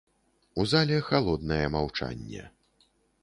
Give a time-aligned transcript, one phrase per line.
[0.61, 2.49] У зале халоднае маўчанне.